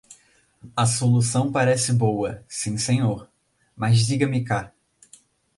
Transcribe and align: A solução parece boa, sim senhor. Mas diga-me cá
A 0.75 0.87
solução 0.87 1.51
parece 1.51 1.93
boa, 1.93 2.43
sim 2.47 2.75
senhor. 2.75 3.29
Mas 3.77 4.03
diga-me 4.07 4.43
cá 4.43 4.73